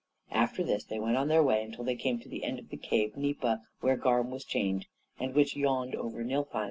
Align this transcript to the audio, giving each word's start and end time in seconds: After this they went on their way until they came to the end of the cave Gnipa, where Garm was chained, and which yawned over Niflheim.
After 0.31 0.63
this 0.63 0.83
they 0.83 0.99
went 0.99 1.15
on 1.15 1.27
their 1.27 1.43
way 1.43 1.61
until 1.61 1.83
they 1.83 1.95
came 1.95 2.17
to 2.21 2.27
the 2.27 2.43
end 2.43 2.57
of 2.57 2.69
the 2.69 2.77
cave 2.77 3.13
Gnipa, 3.15 3.61
where 3.81 3.97
Garm 3.97 4.31
was 4.31 4.43
chained, 4.43 4.87
and 5.19 5.35
which 5.35 5.55
yawned 5.55 5.93
over 5.93 6.23
Niflheim. 6.23 6.59